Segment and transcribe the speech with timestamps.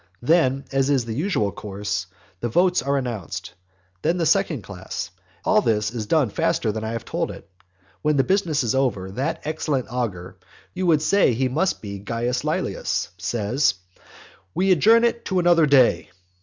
[0.23, 2.07] Then, as is the usual course,
[2.39, 3.53] the votes are announced.
[4.01, 5.11] Then the second class.
[5.15, 7.47] And all this is done faster than I have told it.
[8.01, 10.37] When the business is over, that excellent augur
[10.73, 13.75] (you would say he must be Caius Laelius,) says,
[14.55, 16.09] "We adjourn it to another day."